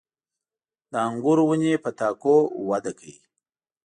[0.91, 2.35] •د انګورو ونې په تاکو
[2.69, 3.15] وده کوي.